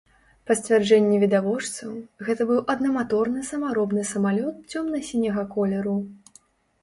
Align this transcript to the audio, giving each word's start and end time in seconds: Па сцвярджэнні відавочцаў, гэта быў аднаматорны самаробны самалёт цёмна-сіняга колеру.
Па 0.49 0.53
сцвярджэнні 0.59 1.17
відавочцаў, 1.23 1.91
гэта 2.29 2.47
быў 2.51 2.61
аднаматорны 2.75 3.43
самаробны 3.51 4.05
самалёт 4.13 4.55
цёмна-сіняга 4.79 5.43
колеру. 5.55 5.97